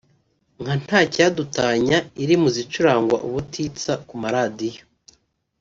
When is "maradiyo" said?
4.21-4.83